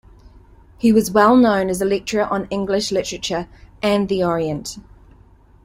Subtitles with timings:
[0.79, 3.47] He was well known as a lecturer on English literature
[3.83, 4.79] and the Orient.